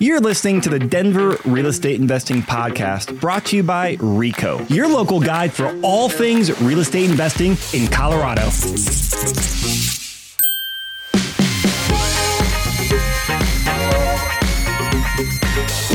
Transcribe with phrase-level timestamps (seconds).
[0.00, 4.86] You're listening to the Denver Real Estate Investing Podcast brought to you by RICO, your
[4.86, 8.44] local guide for all things real estate investing in Colorado.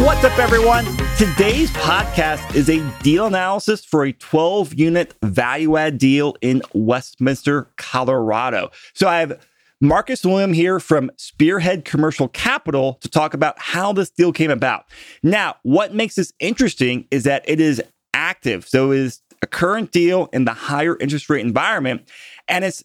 [0.04, 0.84] What's up, everyone?
[1.18, 7.70] Today's podcast is a deal analysis for a 12 unit value add deal in Westminster,
[7.78, 8.70] Colorado.
[8.94, 9.40] So I have
[9.84, 14.86] Marcus William here from Spearhead Commercial Capital to talk about how this deal came about.
[15.22, 17.84] Now, what makes this interesting is that it is
[18.14, 18.66] active.
[18.66, 22.08] So it is a current deal in the higher interest rate environment.
[22.48, 22.82] And it's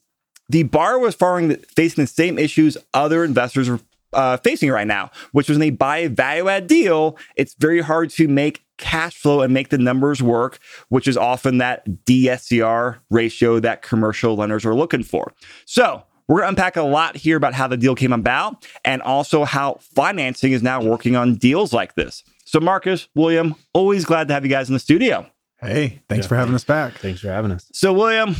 [0.48, 3.78] the borrower is facing the same issues other investors are
[4.12, 8.10] uh, facing right now, which when they buy a value add deal, it's very hard
[8.10, 10.58] to make cash flow and make the numbers work,
[10.88, 15.32] which is often that DSCR ratio that commercial lenders are looking for.
[15.64, 19.00] So we're going to unpack a lot here about how the deal came about and
[19.02, 22.22] also how financing is now working on deals like this.
[22.44, 25.26] So, Marcus, William, always glad to have you guys in the studio.
[25.60, 26.94] Hey, thanks yeah, for having us back.
[26.94, 27.68] Thanks for having us.
[27.72, 28.36] So, William,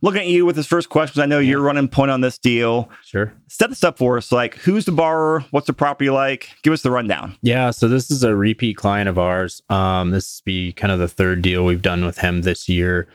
[0.00, 1.50] looking at you with this first question, I know yeah.
[1.50, 2.88] you're running point on this deal.
[3.04, 3.32] Sure.
[3.48, 4.32] Set this up for us.
[4.32, 5.44] Like, who's the borrower?
[5.50, 6.48] What's the property like?
[6.62, 7.36] Give us the rundown.
[7.42, 7.72] Yeah.
[7.72, 9.62] So, this is a repeat client of ours.
[9.68, 13.08] Um, this will be kind of the third deal we've done with him this year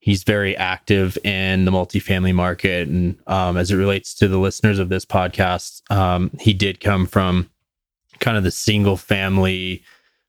[0.00, 2.88] he's very active in the multifamily market.
[2.88, 7.06] And um, as it relates to the listeners of this podcast, um, he did come
[7.06, 7.48] from
[8.18, 9.82] kind of the single family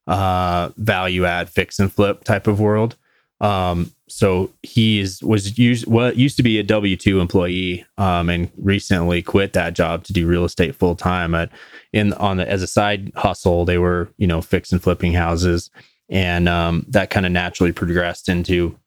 [0.08, 2.96] uh, value add fix and flip type of world.
[3.40, 8.30] Um, so he is was used what used to be a W two employee, um,
[8.30, 11.34] and recently quit that job to do real estate full time.
[11.34, 11.50] At
[11.92, 15.72] in on the, as a side hustle, they were you know fix and flipping houses,
[16.10, 18.78] and um, that kind of naturally progressed into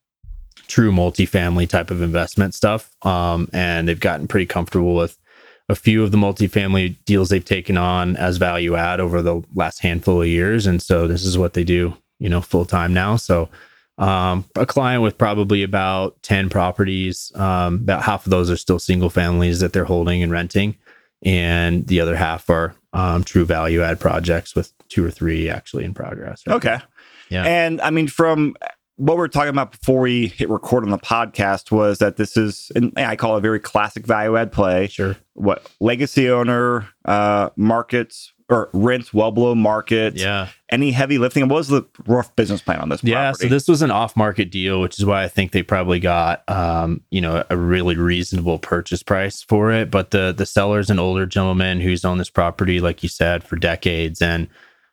[0.67, 2.91] true multifamily type of investment stuff.
[3.03, 5.19] Um, and they've gotten pretty comfortable with
[5.69, 9.81] a few of the multifamily deals they've taken on as value add over the last
[9.81, 10.67] handful of years.
[10.67, 13.17] And so this is what they do, you know, full time now.
[13.17, 13.49] So
[13.97, 18.79] um, a client with probably about 10 properties, um, about half of those are still
[18.79, 20.77] single families that they're holding and renting.
[21.25, 25.85] And the other half are um, true value add projects with two or three actually
[25.85, 26.43] in progress.
[26.47, 26.57] Right?
[26.57, 26.79] Okay.
[27.31, 27.45] Yeah.
[27.45, 28.57] And I mean, from
[28.97, 32.37] what we are talking about before we hit record on the podcast was that this
[32.37, 34.87] is, and I call it a very classic value add play.
[34.87, 35.17] Sure.
[35.35, 40.17] What legacy owner, uh, markets or rents well below market.
[40.17, 40.49] Yeah.
[40.69, 41.49] Any heavy lifting?
[41.49, 43.01] What was the rough business plan on this?
[43.01, 43.13] Property?
[43.13, 43.33] Yeah.
[43.33, 46.49] So this was an off market deal, which is why I think they probably got,
[46.49, 49.91] um, you know, a really reasonable purchase price for it.
[49.91, 53.57] But the the seller's an older gentleman who's owned this property, like you said, for
[53.57, 54.49] decades, and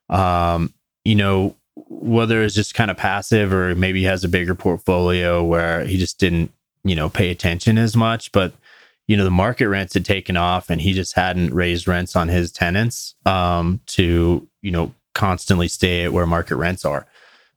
[0.10, 0.74] um,
[1.04, 5.44] you know, whether it's just kind of passive or maybe he has a bigger portfolio
[5.44, 6.52] where he just didn't,
[6.84, 8.32] you know, pay attention as much.
[8.32, 8.54] But,
[9.08, 12.28] you know, the market rents had taken off and he just hadn't raised rents on
[12.28, 17.06] his tenants um, to, you know, constantly stay at where market rents are.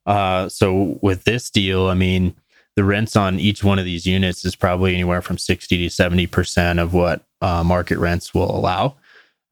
[0.07, 2.35] Uh, so with this deal, I mean,
[2.77, 6.83] the rents on each one of these units is probably anywhere from 60 to 70%
[6.83, 8.97] of what uh, market rents will allow.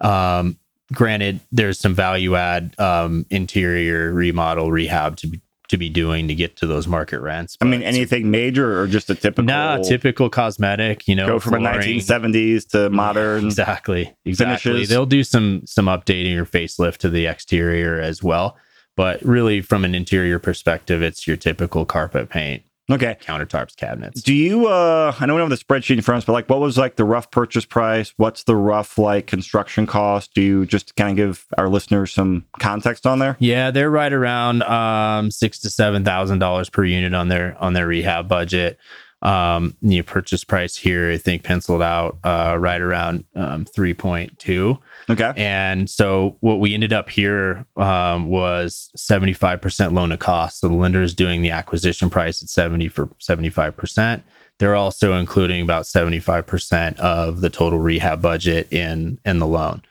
[0.01, 0.59] Um,
[0.93, 5.41] granted, there's some value add um, interior remodel rehab to be
[5.73, 7.57] to be doing to get to those market rents.
[7.61, 9.45] I mean, anything major or just a typical?
[9.45, 11.09] No, typical cosmetic.
[11.09, 11.99] You know, go from flooring.
[11.99, 13.47] a 1970s to modern.
[13.47, 14.71] Exactly, exactly.
[14.73, 14.89] Finishes.
[14.91, 18.57] They'll do some some updating or facelift to the exterior as well.
[18.97, 22.63] But really, from an interior perspective, it's your typical carpet paint.
[22.93, 23.17] Okay.
[23.23, 24.23] Countertops, cabinets.
[24.23, 26.33] Do you uh I know we don't have the spreadsheet in front of us, but
[26.33, 28.13] like what was like the rough purchase price?
[28.17, 30.35] What's the rough like construction cost?
[30.35, 33.37] Do you just kind of give our listeners some context on there?
[33.39, 37.73] Yeah, they're right around um six to seven thousand dollars per unit on their on
[37.73, 38.79] their rehab budget.
[39.23, 44.79] Um, the purchase price here, I think, penciled out uh, right around um, 3.2.
[45.11, 45.33] Okay.
[45.37, 50.61] And so what we ended up here um, was 75% loan to cost.
[50.61, 54.23] So the lender is doing the acquisition price at 70 for 75%.
[54.59, 59.83] They're also including about 75% of the total rehab budget in in the loan.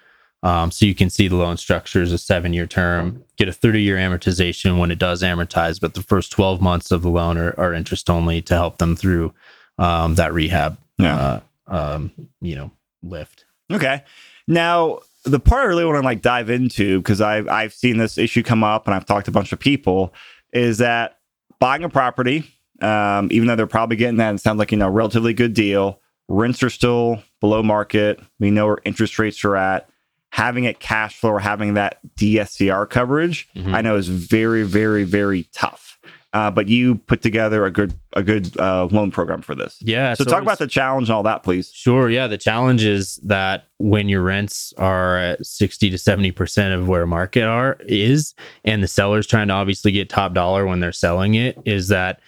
[0.43, 3.53] Um, so you can see the loan structure is a seven year term, get a
[3.53, 7.37] 30 year amortization when it does amortize, but the first 12 months of the loan
[7.37, 9.33] are, are interest only to help them through
[9.77, 11.17] um, that rehab, yeah.
[11.17, 12.71] uh, um, you know,
[13.03, 13.45] lift.
[13.75, 14.03] Okay.
[14.47, 18.17] Now, the part I really want to like dive into because I've I've seen this
[18.17, 20.13] issue come up and I've talked to a bunch of people
[20.53, 21.19] is that
[21.59, 22.43] buying a property,
[22.81, 25.99] um, even though they're probably getting that, it sounds like you know relatively good deal.
[26.27, 28.19] Rents are still below market.
[28.39, 29.89] We know where interest rates are at
[30.31, 33.75] having it cash flow or having that DSCR coverage, mm-hmm.
[33.75, 35.90] I know is very, very, very tough.
[36.33, 39.77] Uh, but you put together a good a good uh, loan program for this.
[39.81, 40.13] Yeah.
[40.13, 41.71] So, talk about the challenge and all that, please.
[41.73, 42.09] Sure.
[42.09, 42.27] Yeah.
[42.27, 47.43] The challenge is that when your rents are at 60 to 70% of where market
[47.43, 48.33] are is,
[48.63, 52.21] and the seller's trying to obviously get top dollar when they're selling it, is that,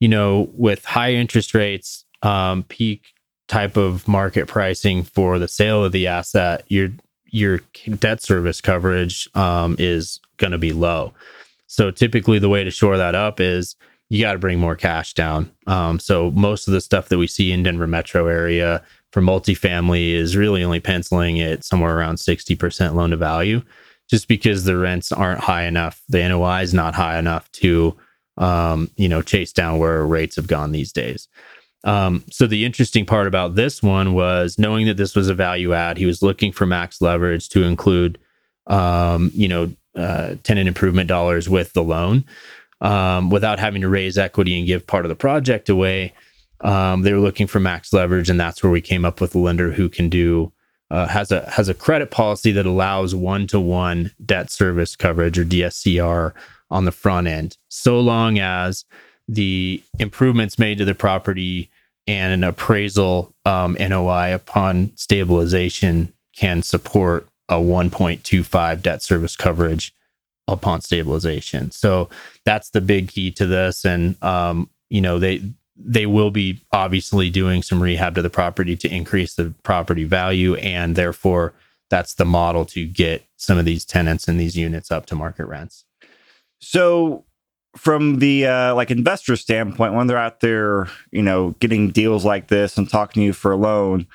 [0.00, 3.14] you know, with high interest rates, um, peak
[3.48, 6.90] type of market pricing for the sale of the asset, your
[7.26, 7.60] your
[7.98, 11.12] debt service coverage um, is going to be low.
[11.66, 13.76] So typically, the way to shore that up is
[14.08, 15.50] you got to bring more cash down.
[15.66, 18.82] Um, so most of the stuff that we see in Denver metro area
[19.12, 23.62] for multifamily is really only penciling it somewhere around 60% loan to value,
[24.08, 26.02] just because the rents aren't high enough.
[26.08, 27.96] The NOI is not high enough to,
[28.36, 31.28] um, you know, chase down where rates have gone these days.
[31.84, 35.72] Um, so the interesting part about this one was knowing that this was a value
[35.72, 35.98] add.
[35.98, 38.18] He was looking for max leverage to include,
[38.66, 42.24] um, you know, uh, tenant improvement dollars with the loan
[42.80, 46.12] um, without having to raise equity and give part of the project away.
[46.62, 49.38] Um, they were looking for max leverage, and that's where we came up with a
[49.38, 50.52] lender who can do
[50.90, 55.38] uh, has a has a credit policy that allows one to one debt service coverage
[55.38, 56.32] or DSCR
[56.70, 58.84] on the front end, so long as
[59.28, 61.68] the improvements made to the property
[62.06, 69.94] and an appraisal um, NOI upon stabilization can support a 1.25 debt service coverage
[70.48, 71.70] upon stabilization.
[71.70, 72.08] So
[72.44, 73.84] that's the big key to this.
[73.84, 75.42] And um, you know, they
[75.78, 80.54] they will be obviously doing some rehab to the property to increase the property value,
[80.56, 81.52] and therefore
[81.90, 85.46] that's the model to get some of these tenants and these units up to market
[85.46, 85.84] rents.
[86.60, 87.24] So
[87.76, 92.48] from the uh, like investor standpoint, when they're out there, you know, getting deals like
[92.48, 94.06] this and talking to you for a loan,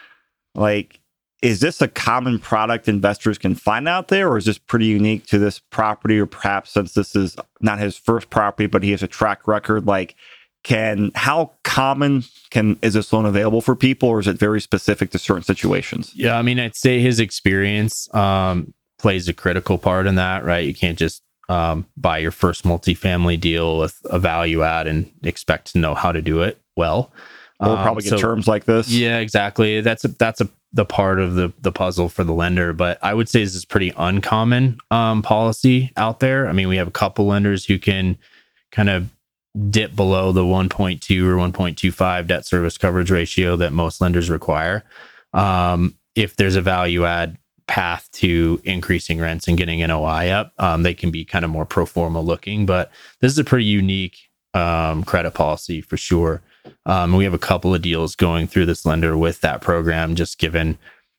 [0.55, 0.99] like
[1.41, 5.25] is this a common product investors can find out there, or is this pretty unique
[5.27, 6.19] to this property?
[6.19, 9.87] Or perhaps since this is not his first property, but he has a track record,
[9.87, 10.15] like
[10.63, 15.09] can how common can is this loan available for people, or is it very specific
[15.11, 16.11] to certain situations?
[16.15, 20.65] Yeah, I mean, I'd say his experience um, plays a critical part in that, right?
[20.65, 25.73] You can't just um, buy your first multifamily deal with a value add and expect
[25.73, 27.11] to know how to do it well.
[27.59, 28.89] Or probably get so, terms like this.
[28.89, 29.81] Yeah, exactly.
[29.81, 32.73] That's a that's a the part of the the puzzle for the lender.
[32.73, 36.47] But I would say this is pretty uncommon um, policy out there.
[36.47, 38.17] I mean, we have a couple lenders who can
[38.71, 39.09] kind of
[39.69, 44.83] dip below the 1.2 or 1.25 debt service coverage ratio that most lenders require.
[45.33, 50.83] Um, if there's a value add path to increasing rents and getting NOI up, um,
[50.83, 52.65] they can be kind of more pro forma looking.
[52.65, 56.41] But this is a pretty unique um, credit policy for sure.
[56.85, 60.37] Um, we have a couple of deals going through this lender with that program, just
[60.37, 60.77] given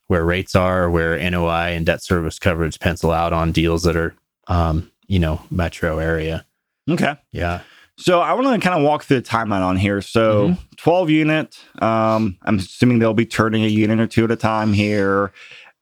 [0.08, 4.14] where rates are, where NOI and debt service coverage pencil out on deals that are,
[4.48, 6.44] um, you know, metro area.
[6.90, 7.14] Okay.
[7.30, 7.60] Yeah.
[7.96, 10.00] So I want to kind of walk through the timeline on here.
[10.00, 10.62] So mm-hmm.
[10.76, 11.58] 12 unit.
[11.80, 15.32] Um, I'm assuming they'll be turning a unit or two at a time here.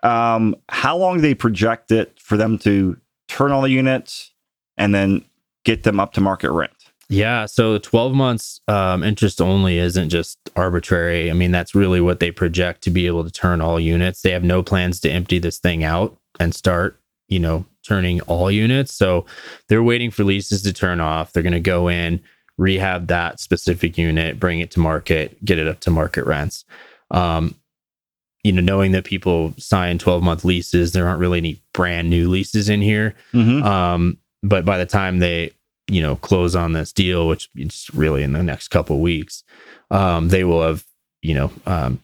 [0.02, 2.98] Um, how long do they project it for them to
[3.28, 4.32] turn all the units
[4.76, 5.24] and then
[5.64, 6.72] get them up to market rent?
[7.10, 7.46] Yeah.
[7.46, 11.28] So 12 months um, interest only isn't just arbitrary.
[11.28, 14.22] I mean, that's really what they project to be able to turn all units.
[14.22, 18.48] They have no plans to empty this thing out and start, you know, turning all
[18.48, 18.94] units.
[18.94, 19.26] So
[19.68, 21.32] they're waiting for leases to turn off.
[21.32, 22.22] They're going to go in,
[22.56, 26.64] rehab that specific unit, bring it to market, get it up to market rents.
[27.10, 27.56] Um,
[28.44, 32.28] you know, knowing that people sign 12 month leases, there aren't really any brand new
[32.28, 33.16] leases in here.
[33.34, 33.66] Mm-hmm.
[33.66, 35.52] Um, but by the time they
[35.90, 39.42] you know close on this deal, which is really in the next couple weeks,
[39.90, 40.84] um, they will have
[41.22, 42.00] you know um,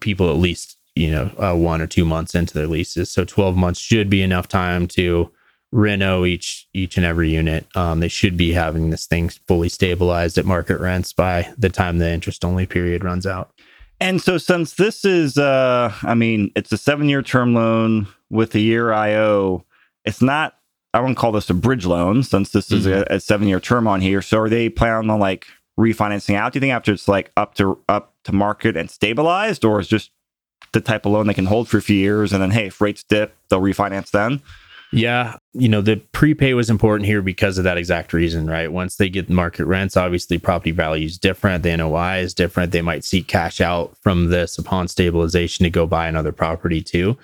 [0.00, 3.10] people at least you know uh, one or two months into their leases.
[3.10, 5.30] So twelve months should be enough time to
[5.72, 7.66] reno each each and every unit.
[7.76, 11.98] Um, they should be having this thing fully stabilized at market rents by the time
[11.98, 13.52] the interest only period runs out.
[14.00, 18.60] And so since this is uh I mean, it's a 7-year term loan with a
[18.60, 19.64] year IO,
[20.04, 20.54] it's not
[20.92, 23.12] I wouldn't call this a bridge loan since this is mm-hmm.
[23.12, 24.22] a, a seven year term on here.
[24.22, 25.46] So are they planning on like
[25.78, 26.52] refinancing out?
[26.52, 29.88] Do you think after it's like up to up to market and stabilized, or is
[29.88, 30.10] just
[30.72, 32.80] the type of loan they can hold for a few years and then hey, if
[32.80, 34.42] rates dip, they'll refinance then?
[34.92, 38.72] Yeah, you know, the prepay was important here because of that exact reason, right?
[38.72, 42.72] Once they get market rents, obviously property value is different, the NOI is different.
[42.72, 47.16] They might seek cash out from this upon stabilization to go buy another property too.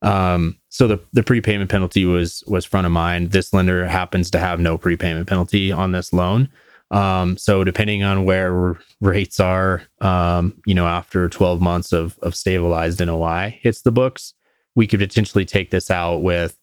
[0.00, 3.32] Um, so the the prepayment penalty was was front of mind.
[3.32, 6.48] This lender happens to have no prepayment penalty on this loan.
[6.92, 12.34] Um, so depending on where rates are, um, you know, after 12 months of of
[12.34, 14.32] stabilized NOI hits the books,
[14.76, 16.56] we could potentially take this out with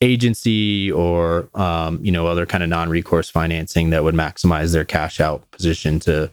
[0.00, 5.20] agency or um, you know other kind of non-recourse financing that would maximize their cash
[5.20, 6.28] out position to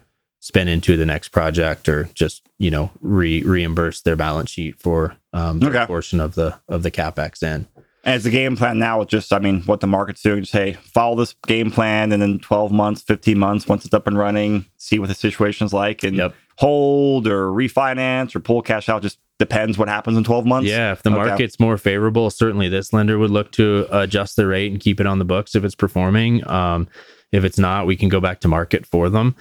[0.50, 5.16] spend into the next project or just you know re- reimburse their balance sheet for
[5.32, 5.86] um, Okay.
[5.86, 7.68] portion of the of the capex in.
[8.04, 10.40] And it's the game plan now with just, I mean, what the market's doing.
[10.42, 14.08] Just hey, follow this game plan, and then 12 months, 15 months, once it's up
[14.08, 16.34] and running, see what the situation's like, and Yep.
[16.58, 19.02] hold or refinance or pull cash out.
[19.02, 20.70] Just depends what happens in 12 months.
[20.70, 21.18] Yeah, if the Okay.
[21.28, 25.06] market's more favorable, certainly this lender would look to adjust the rate and keep it
[25.06, 26.48] on the books if it's performing.
[26.50, 26.88] Um,
[27.34, 29.36] if it's not, we can go back to market for them.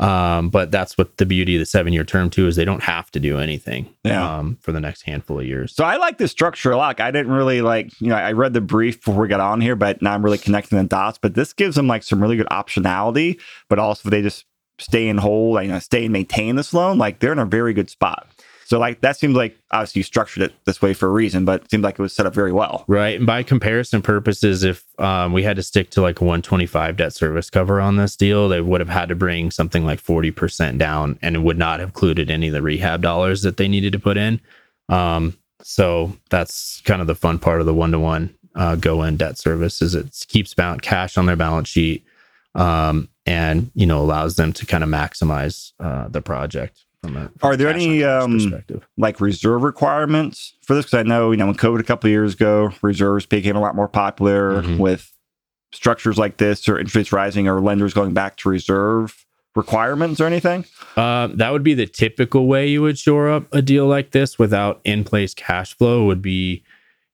[0.00, 2.82] Um, but that's what the beauty of the seven year term too is they don't
[2.82, 4.38] have to do anything Yeah.
[4.38, 5.74] um, for the next handful of years.
[5.74, 6.98] So I like this structure a lot.
[7.00, 9.76] I didn't really like, you know, I read the brief before we got on here,
[9.76, 11.18] but now I'm really connecting the dots.
[11.18, 13.38] But this gives them like some really good optionality.
[13.68, 14.46] But also, if they just
[14.78, 17.74] stay and hold, you know, stay and maintain this loan, like they're in a very
[17.74, 18.26] good spot.
[18.70, 21.62] So like that seems like obviously you structured it this way for a reason, but
[21.64, 22.84] it seemed like it was set up very well.
[22.86, 23.16] Right.
[23.16, 27.12] And by comparison purposes, if um, we had to stick to like a 125 debt
[27.12, 31.18] service cover on this deal, they would have had to bring something like 40% down
[31.20, 33.98] and it would not have included any of the rehab dollars that they needed to
[33.98, 34.40] put in.
[34.88, 38.32] Um, so that's kind of the fun part of the one to one
[38.78, 42.04] go in debt service is it keeps bound cash on their balance sheet
[42.54, 46.84] um, and, you know, allows them to kind of maximize uh, the project.
[47.04, 48.38] A, Are there any, um.
[48.98, 52.12] Like reserve requirements for this, because I know you know when COVID a couple of
[52.12, 54.78] years ago, reserves became a lot more popular Mhm.
[54.78, 55.10] with
[55.72, 59.24] structures like this or interest rates rising or lenders going back to reserve
[59.56, 60.64] requirements or anything.
[60.96, 64.38] Uh, that would be the typical way you would shore up a deal like this
[64.38, 66.04] without in place cash flow.
[66.06, 66.62] Would be,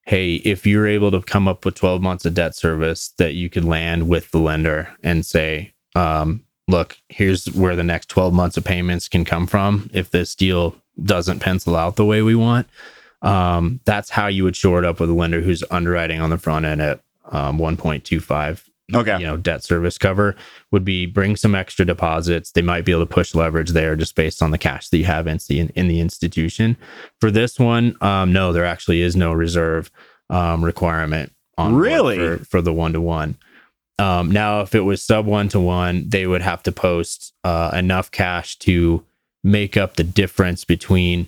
[0.05, 3.49] hey, if you're able to come up with 12 months of debt service that you
[3.49, 8.57] could land with the lender and say, um, look, here's where the next 12 months
[8.57, 12.67] of payments can come from if this deal doesn't pencil out the way we want.
[13.21, 16.37] Um, that's how you would shore it up with a lender who's underwriting on the
[16.37, 18.63] front end at um, 1.25
[18.95, 19.17] Okay.
[19.19, 20.33] you know debt service cover
[20.71, 24.15] would be bring some extra deposits they might be able to push leverage there just
[24.15, 26.77] based on the cash that you have in the, in the institution
[27.19, 29.91] for this one um, no there actually is no reserve
[30.29, 32.15] um, requirement on Really?
[32.17, 33.35] for, for the one to one
[33.99, 37.71] um, now if it was sub one to one they would have to post uh,
[37.73, 39.03] enough cash to
[39.43, 41.27] make up the difference between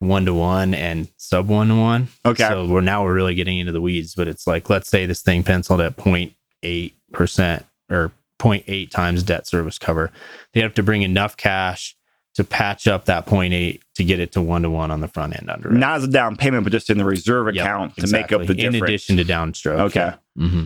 [0.00, 2.48] one to one and sub one to one Okay.
[2.48, 5.22] so we're now we're really getting into the weeds, but it's like let's say this
[5.22, 10.12] thing penciled at 0.8 percent or 0.8 times debt service cover.
[10.54, 11.96] They have to bring enough cash
[12.36, 15.36] to patch up that 0.8 to get it to one to one on the front
[15.36, 15.74] end under it.
[15.74, 18.46] Not as a down payment, but just in the reserve Yep, account to make up
[18.46, 18.76] the difference.
[18.76, 19.78] in addition to downstroke.
[19.90, 20.12] Okay.
[20.36, 20.64] hmm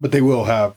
[0.00, 0.76] But they will have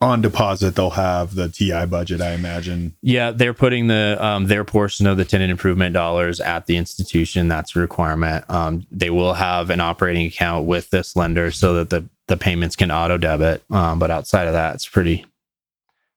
[0.00, 2.94] on deposit, they'll have the TI budget, I imagine.
[3.02, 7.48] Yeah, they're putting the um, their portion of the tenant improvement dollars at the institution.
[7.48, 8.48] That's a requirement.
[8.48, 12.76] Um, they will have an operating account with this lender so that the the payments
[12.76, 13.64] can auto debit.
[13.70, 15.26] Um, but outside of that, it's pretty,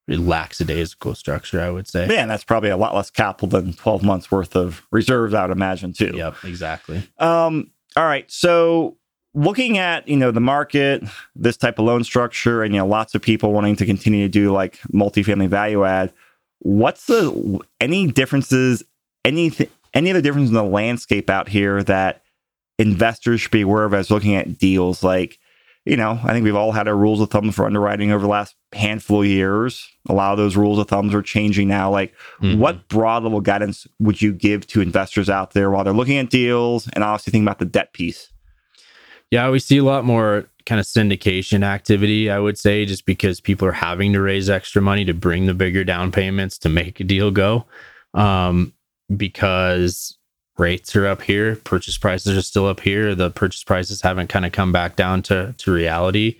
[0.06, 2.06] pretty lackadaisical structure, I would say.
[2.06, 5.56] Man, that's probably a lot less capital than 12 months worth of reserves, I would
[5.56, 6.12] imagine, too.
[6.14, 7.02] Yep, exactly.
[7.18, 8.30] Um, all right.
[8.30, 8.98] So
[9.34, 11.04] looking at, you know, the market,
[11.36, 14.30] this type of loan structure, and you know, lots of people wanting to continue to
[14.30, 16.12] do like multifamily value add,
[16.60, 18.84] what's the any differences,
[19.26, 22.24] anything any other difference in the landscape out here that
[22.80, 25.38] investors should be aware of as looking at deals like
[25.84, 28.28] you know, I think we've all had our rules of thumb for underwriting over the
[28.30, 29.90] last handful of years.
[30.08, 31.90] A lot of those rules of thumbs are changing now.
[31.90, 32.60] Like, Mhm.
[32.60, 36.30] what broad level guidance would you give to investors out there while they're looking at
[36.30, 38.30] deals and obviously thinking about the debt piece?
[39.32, 43.40] Yeah, we see a lot more kind of syndication activity, I would say, just because
[43.40, 47.00] people are having to raise extra money to bring the bigger down payments to make
[47.00, 47.66] a deal go.
[48.14, 48.74] Um,
[49.16, 50.18] because
[50.58, 53.16] rates are up here, purchase prices are still up here.
[53.16, 56.38] The purchase prices haven't kind of come back down to, to reality.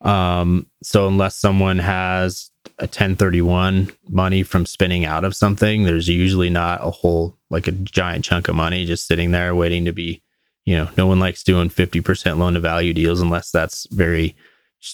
[0.00, 6.50] Um, so unless someone has a 1031 money from spinning out of something, there's usually
[6.50, 10.22] not a whole like a giant chunk of money just sitting there waiting to be
[10.70, 14.36] you know no one likes doing 50% loan to value deals unless that's very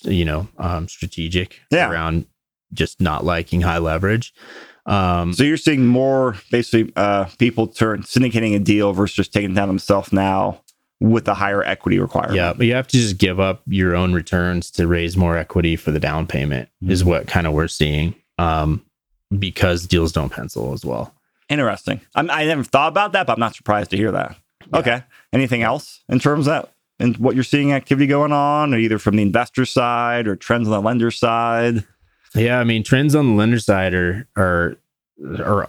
[0.03, 1.91] you know um, strategic Yeah.
[1.91, 2.25] around
[2.73, 4.33] just not liking high leverage
[4.87, 9.51] um, So you're seeing more basically uh, people turn syndicating a deal versus just taking
[9.53, 10.63] it down themselves now
[11.01, 12.37] with a higher equity requirement.
[12.37, 15.77] yeah but you have to just give up your own returns to raise more equity
[15.77, 17.11] for the down payment is Mm-hmm.
[17.11, 18.83] what kind of we're seeing um,
[19.39, 21.13] because deals don't pencil as well
[21.49, 22.01] Interesting.
[22.17, 24.35] I'm, I never thought about that, but I'm not surprised to hear that.
[24.75, 25.05] Okay.
[25.33, 28.99] Anything else in terms of that and what you're seeing activity going on, or either
[28.99, 31.85] from the investor side or trends on the lender side?
[32.35, 34.77] Yeah, I mean trends on the lender side are are
[35.23, 35.69] are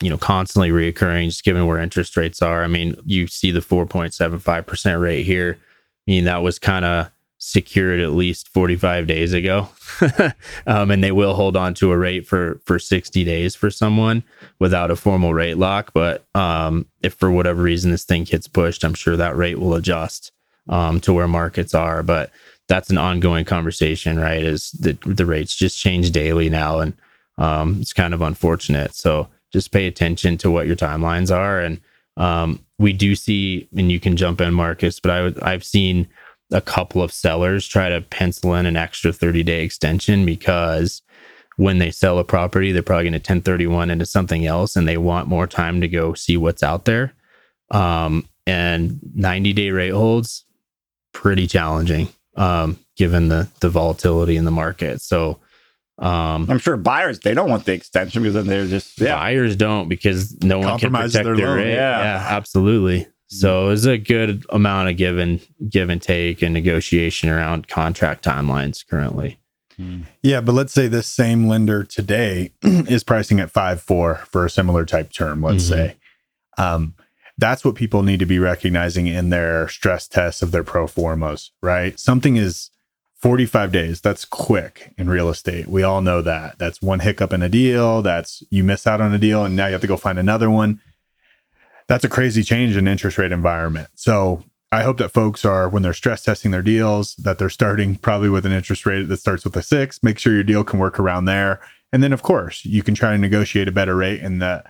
[0.00, 2.62] you know constantly reoccurring, just given where interest rates are.
[2.62, 5.58] I mean, you see the four point seven five percent rate here.
[5.58, 9.68] I mean, that was kind of secured at least 45 days ago.
[10.66, 14.22] Um, and they will hold on to a rate for for 60 days for someone
[14.58, 15.92] without a formal rate lock.
[15.92, 19.74] But um, if for whatever reason this thing gets pushed i'm sure that rate will
[19.74, 20.32] adjust
[20.68, 22.02] um, to where markets are.
[22.02, 22.30] But
[22.68, 26.78] that's an ongoing conversation right is the, the rates just change daily now.
[26.78, 26.94] And
[27.36, 28.94] um, it's kind of unfortunate.
[28.94, 31.60] So just pay attention to what your timelines are.
[31.60, 31.80] And
[32.16, 36.08] um, we do see and you can jump in marcus but I I've seen
[36.52, 41.02] a couple of sellers try to pencil in an extra 30 day extension because
[41.56, 44.96] when they sell a property, they're probably going to 1031 into something else and they
[44.96, 47.12] want more time to go see what's out there.
[47.70, 50.44] Um, and 90 day rate holds
[51.12, 55.00] pretty challenging um, given the the volatility in the market.
[55.00, 55.38] So
[55.98, 59.16] um, I'm sure buyers they don't want the extension because then they're just yeah.
[59.16, 61.74] buyers don't because no one can Compromise protect their their, rate.
[61.74, 62.02] Yeah.
[62.02, 62.26] Yeah.
[62.30, 63.06] absolutely.
[63.32, 68.24] So it's a good amount of give and give and take and negotiation around contract
[68.24, 69.38] timelines currently.
[70.22, 74.50] Yeah, but let's say this same lender today is pricing at five four for a
[74.50, 75.42] similar type term.
[75.42, 75.68] Let's Mhm.
[75.68, 75.96] say,
[76.58, 76.94] um,
[77.38, 81.52] that's what people need to be recognizing in their stress tests of their pro formas.
[81.62, 82.68] Right, something is
[83.16, 84.02] forty five days.
[84.02, 85.66] That's quick in real estate.
[85.66, 86.58] We all know that.
[86.58, 88.02] That's one hiccup in a deal.
[88.02, 90.50] That's you miss out on a deal, and now you have to go find another
[90.50, 90.82] one.
[91.90, 93.88] That's a crazy change in interest rate environment.
[93.96, 97.96] So I hope that folks are when they're stress testing their deals that they're starting
[97.96, 100.78] probably with an interest rate that starts with a 6, make sure your deal can
[100.78, 101.60] work around there.
[101.92, 104.62] And then of course, you can try to negotiate a better rate in the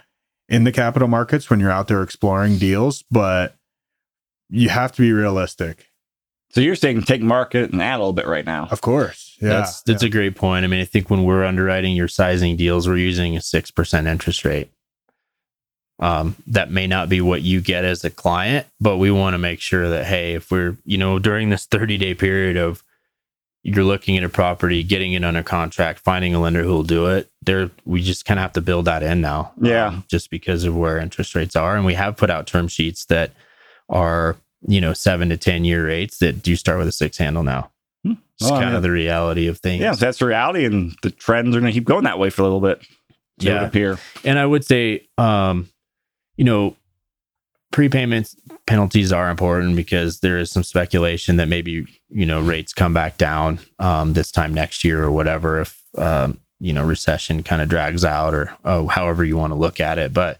[0.48, 3.54] in the capital markets when you're out there exploring deals, but
[4.48, 5.90] you have to be realistic.
[6.52, 8.66] So you're saying take market and add a little bit right now.
[8.70, 9.36] Of course.
[9.42, 9.50] Yeah.
[9.50, 10.64] that's that's a great point.
[10.64, 14.06] I mean, I think when we're underwriting your sizing deals, we're using a six percent
[14.06, 14.70] interest rate.
[16.00, 19.38] Um, that may not be what you get as a client, but we want to
[19.38, 22.82] make sure that hey, if we're you know during this 30 day period of
[23.62, 27.06] you're looking at a property, getting it under contract, finding a lender who will do
[27.08, 29.52] it, there we just kind of have to build that in now.
[29.60, 29.88] Yeah.
[29.88, 33.04] um, just because of where interest rates are, and we have put out term sheets
[33.06, 33.32] that
[33.90, 37.42] are you know seven to ten year rates that do start with a six handle
[37.42, 37.70] now.
[38.06, 38.12] Hmm.
[38.38, 39.82] It's Well, I kind mean- of the reality of things.
[39.82, 42.40] Yeah, that's the reality, and the trends are going to keep going that way for
[42.40, 42.80] a little bit.
[43.36, 43.66] Yeah.
[43.66, 43.98] appear.
[44.24, 45.68] and I would say, um,
[46.40, 46.74] you know,
[47.70, 48.34] prepayments
[48.66, 53.18] penalties are important because there is some speculation that maybe you know rates come back
[53.18, 57.68] down um, this time next year or whatever if um, you know recession kind of
[57.68, 60.38] drags out or oh however you want to look at it, but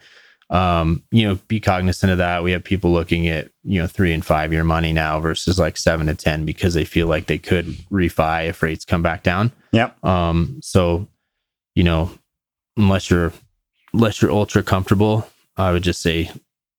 [0.48, 2.42] um, you know be cognizant of that.
[2.42, 5.76] We have people looking at you know three and five year money now versus like
[5.76, 9.52] seven to ten because they feel like they could refi if rates come back down.
[9.72, 10.02] Yep.
[10.02, 11.08] Um, so,
[11.74, 12.10] you know,
[12.78, 13.34] unless you're
[13.92, 15.28] unless you're ultra comfortable,
[15.61, 16.31] I would just say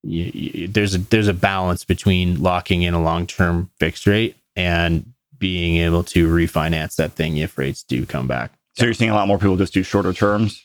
[0.04, 4.36] you, you, there's a there's a balance between locking in a long term fixed rate
[4.56, 8.52] and being able to refinance that thing if rates do come back.
[8.76, 10.62] So you're seeing a lot more people just do shorter terms.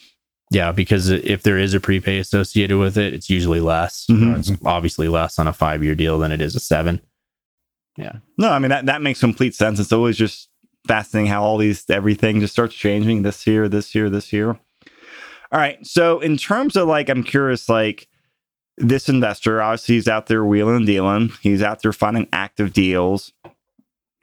[0.51, 4.07] Yeah, because if there is a prepay associated with it, it's usually less.
[4.09, 4.39] Mhm.
[4.39, 7.01] It's obviously less on a five year deal than it is a seven.
[7.97, 8.17] Yeah.
[8.39, 9.81] No, I mean that that makes complete sense.
[9.81, 10.49] It's always just
[10.87, 14.59] fascinating how all these everything just starts changing this year, this year, this year.
[15.57, 15.79] All right.
[15.87, 18.09] So in terms of like, I'm curious, like
[18.77, 21.33] this investor, obviously he's out there wheeling and dealing.
[21.41, 23.33] He's out there finding active deals.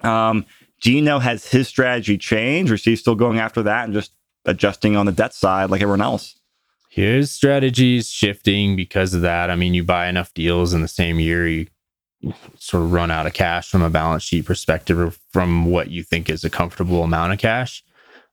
[0.04, 0.46] Um,
[0.84, 3.96] do you know has his strategy changed, or is he still going after that and
[3.96, 4.12] just
[4.46, 6.40] adjusting on the debt side like everyone else?
[6.92, 9.50] His strategy's shifting because of that.
[9.50, 11.66] I mean, you buy enough deals in the same year, you
[12.60, 16.04] sort of run out of cash from a balance sheet perspective or from what you
[16.04, 17.84] think is a comfortable amount of cash.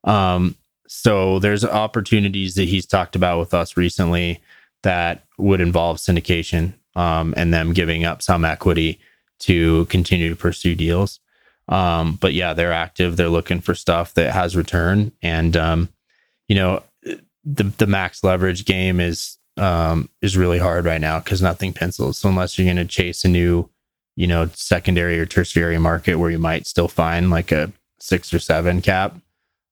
[0.05, 0.55] Um,
[0.93, 4.41] so there's opportunities that he's talked about with us recently
[4.83, 8.99] that would involve syndication um, and them giving up some equity
[9.39, 11.21] to continue to pursue deals.
[11.69, 13.17] Um, but yeah, they're active.
[13.17, 15.13] They're looking for stuff that has return.
[15.23, 15.91] And, um,
[16.49, 16.83] you know,
[17.45, 22.19] the, the max leverage game is, um, is really hard right now because nothing pencils.
[22.19, 23.71] So unless you're going to chase a new,
[24.17, 28.41] you know, secondary or tertiary market where you might still find like a six or
[28.41, 29.15] seven cap,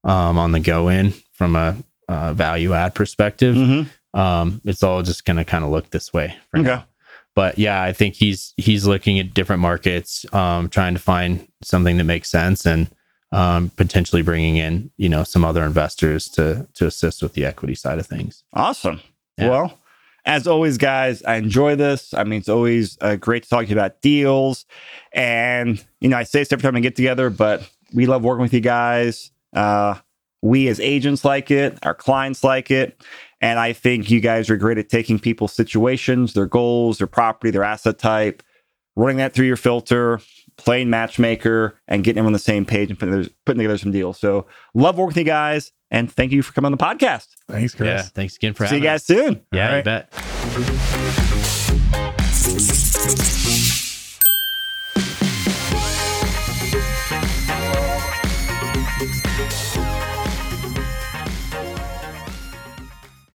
[0.09, 1.77] um, on the go in from a,
[2.09, 4.19] uh, value add perspective, Mm-hmm.
[4.19, 6.35] um, it's all just going to kind of look this way.
[6.51, 6.85] for now
[7.35, 11.97] but yeah, I think he's he's looking at different markets, um, trying to find something
[11.99, 12.89] that makes sense, and
[13.31, 17.77] um, potentially bringing in you know some other investors to to assist with the equity
[17.77, 18.43] side of things.
[18.55, 19.01] Awesome.
[19.37, 19.51] Yeah.
[19.51, 19.79] Well,
[20.25, 22.13] as always, guys, I enjoy this.
[22.13, 24.67] I mean, it's always uh, great to talk to you about deals.
[25.13, 27.63] And, you know, I say this every time I get together, but
[27.95, 29.31] we love working with you guys.
[29.55, 29.97] Uh,
[30.43, 33.03] we as agents like it, our clients like it.
[33.41, 37.51] And I think you guys are great at taking people's situations, their goals, their property,
[37.51, 38.43] their asset type,
[38.97, 40.21] running that through your filter,
[40.57, 43.93] playing matchmaker and getting everyone on the same page and putting together, putting together some
[43.93, 44.19] deals.
[44.19, 45.73] So love working with you guys.
[45.91, 47.29] And thank you for coming on the podcast.
[47.49, 47.87] Thanks, Chris.
[47.87, 48.03] Yeah.
[48.03, 48.79] Thanks again for having.
[48.79, 49.47] See you having guys soon.
[49.53, 49.85] Yeah, All you right.
[53.45, 53.48] bet.